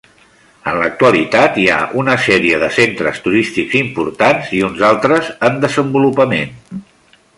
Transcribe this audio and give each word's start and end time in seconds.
En 0.69 0.77
l'actualitat, 0.83 1.59
hi 1.63 1.65
ha 1.73 1.77
una 2.03 2.15
sèrie 2.27 2.61
de 2.63 2.69
centres 2.77 3.21
turístics 3.27 3.77
importants 3.83 4.49
i 4.61 4.63
uns 4.69 4.83
altres 4.89 5.29
en 5.51 5.61
desenvolupament. 5.67 6.57